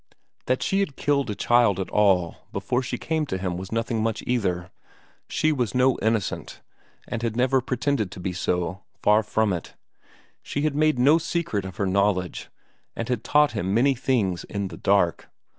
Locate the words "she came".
2.81-3.27